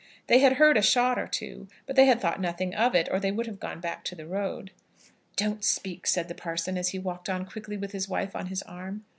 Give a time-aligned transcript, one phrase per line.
[0.25, 3.19] They had heard a shot or two, but they had thought nothing of it, or
[3.19, 4.71] they would have gone back to the road.
[5.35, 8.63] "Don't speak," said the parson, as he walked on quickly with his wife on his
[8.63, 9.05] arm.